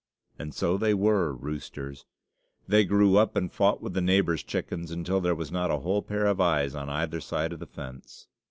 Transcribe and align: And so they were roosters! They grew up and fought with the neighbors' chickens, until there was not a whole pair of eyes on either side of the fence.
And 0.39 0.51
so 0.55 0.77
they 0.79 0.95
were 0.95 1.31
roosters! 1.31 2.05
They 2.67 2.85
grew 2.85 3.17
up 3.17 3.35
and 3.35 3.53
fought 3.53 3.83
with 3.83 3.93
the 3.93 4.01
neighbors' 4.01 4.41
chickens, 4.41 4.89
until 4.89 5.21
there 5.21 5.35
was 5.35 5.51
not 5.51 5.69
a 5.69 5.77
whole 5.77 6.01
pair 6.01 6.25
of 6.25 6.41
eyes 6.41 6.73
on 6.73 6.89
either 6.89 7.21
side 7.21 7.53
of 7.53 7.59
the 7.59 7.67
fence. 7.67 8.27